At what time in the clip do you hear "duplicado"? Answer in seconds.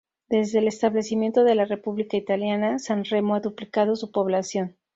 3.39-3.95